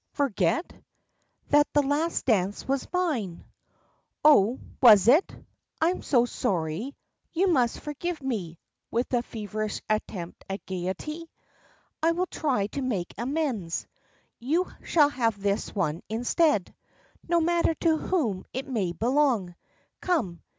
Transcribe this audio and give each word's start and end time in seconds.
"Forget?" 0.13 0.73
"That 1.49 1.71
the 1.73 1.83
last 1.83 2.25
dance 2.25 2.67
was 2.67 2.91
mine?" 2.91 3.45
"Oh, 4.25 4.59
was 4.81 5.07
it? 5.07 5.31
I'm 5.79 6.01
so 6.01 6.25
sorry. 6.25 6.95
You 7.33 7.47
must 7.53 7.79
forgive 7.81 8.19
me," 8.23 8.57
with 8.89 9.13
a 9.13 9.21
feverish 9.21 9.79
attempt 9.87 10.43
at 10.49 10.65
gayety, 10.65 11.29
"I 12.01 12.13
will 12.13 12.25
try 12.25 12.65
to 12.73 12.81
make 12.81 13.13
amends. 13.15 13.85
You 14.39 14.71
shall 14.83 15.09
have 15.09 15.39
this 15.39 15.75
one 15.75 16.01
instead, 16.09 16.73
no 17.27 17.39
matter 17.39 17.75
to 17.75 17.97
whom 17.99 18.45
it 18.53 18.67
may 18.67 18.93
belong. 18.93 19.53
Come. 19.99 20.41